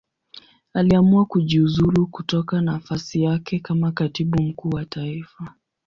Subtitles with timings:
[0.73, 5.53] Aliamua kujiuzulu kutoka nafasi yake kama Katibu Mkuu wa Taifa.